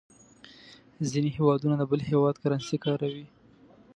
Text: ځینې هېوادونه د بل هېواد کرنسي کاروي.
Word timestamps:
ځینې 1.09 1.29
هېوادونه 1.37 1.75
د 1.77 1.83
بل 1.91 1.99
هېواد 2.09 2.35
کرنسي 2.43 2.77
کاروي. 2.85 3.25